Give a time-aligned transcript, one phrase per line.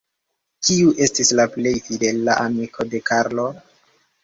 [0.67, 3.49] Kiu estis la plej fidela amiko de Karlo?